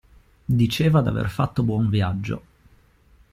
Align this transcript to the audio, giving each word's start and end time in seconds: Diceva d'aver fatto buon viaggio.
Diceva 0.59 1.01
d'aver 1.03 1.29
fatto 1.29 1.61
buon 1.61 1.87
viaggio. 1.89 2.41